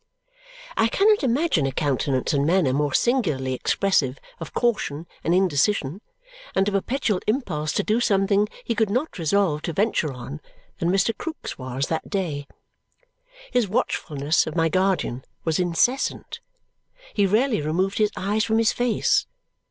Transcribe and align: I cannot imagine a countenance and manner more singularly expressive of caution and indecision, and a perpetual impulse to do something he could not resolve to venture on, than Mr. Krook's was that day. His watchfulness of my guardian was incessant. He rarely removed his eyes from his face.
I 0.77 0.87
cannot 0.87 1.21
imagine 1.21 1.67
a 1.67 1.71
countenance 1.71 2.33
and 2.33 2.43
manner 2.43 2.73
more 2.73 2.91
singularly 2.91 3.53
expressive 3.53 4.17
of 4.39 4.51
caution 4.51 5.05
and 5.23 5.35
indecision, 5.35 6.01
and 6.55 6.67
a 6.67 6.71
perpetual 6.71 7.21
impulse 7.27 7.71
to 7.73 7.83
do 7.83 7.99
something 8.01 8.47
he 8.63 8.73
could 8.73 8.89
not 8.89 9.19
resolve 9.19 9.61
to 9.61 9.73
venture 9.73 10.11
on, 10.11 10.41
than 10.79 10.89
Mr. 10.89 11.15
Krook's 11.15 11.59
was 11.59 11.85
that 11.89 12.09
day. 12.09 12.47
His 13.51 13.67
watchfulness 13.67 14.47
of 14.47 14.55
my 14.55 14.69
guardian 14.69 15.23
was 15.43 15.59
incessant. 15.59 16.39
He 17.13 17.27
rarely 17.27 17.61
removed 17.61 17.99
his 17.99 18.09
eyes 18.17 18.43
from 18.43 18.57
his 18.57 18.73
face. 18.73 19.27